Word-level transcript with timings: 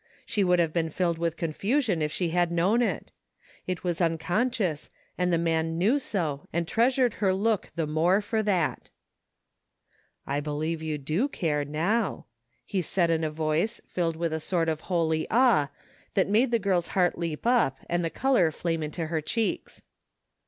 She 0.25 0.43
wotdd 0.43 0.57
have 0.57 0.73
been 0.73 0.89
filled 0.89 1.19
with 1.19 1.37
confusion 1.37 2.01
if 2.01 2.11
75 2.11 2.17
THE 2.17 2.41
FINDING 2.41 2.41
OF 2.41 2.57
JASPER 2.57 2.67
HOLT 2.71 2.79
she 2.79 2.89
had 2.89 2.89
known 2.89 2.95
it 2.95 3.11
It 3.71 3.83
was 3.83 4.01
unconscious 4.01 4.89
and 5.15 5.31
the 5.31 5.37
man 5.37 5.77
knew 5.77 5.99
so 5.99 6.47
and 6.51 6.67
treasured 6.67 7.13
her 7.13 7.31
look 7.35 7.69
the 7.75 7.85
more 7.85 8.19
for 8.19 8.41
that" 8.41 8.89
I 10.25 10.39
believe 10.39 10.81
you 10.81 10.97
do 10.97 11.27
care, 11.27 11.63
now," 11.63 12.25
he 12.65 12.81
said 12.81 13.11
in 13.11 13.23
a 13.23 13.29
voice 13.29 13.79
filled 13.85 14.15
with 14.15 14.33
a 14.33 14.39
sort 14.39 14.69
of 14.69 14.81
holy 14.89 15.27
awe 15.29 15.69
that 16.15 16.27
made 16.27 16.49
the 16.49 16.57
girl's 16.57 16.87
heart 16.97 17.19
leap 17.19 17.45
up 17.45 17.77
and 17.87 18.03
the 18.03 18.09
color 18.09 18.49
flame 18.49 18.81
into 18.81 19.05
her 19.05 19.21
cheeks. 19.21 19.83